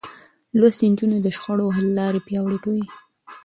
لوستې 0.59 0.85
نجونې 0.91 1.17
د 1.21 1.27
شخړو 1.35 1.73
حل 1.75 1.87
لارې 1.99 2.19
پياوړې 2.27 2.59
کوي. 2.65 2.85